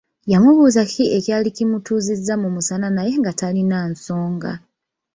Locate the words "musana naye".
2.55-3.13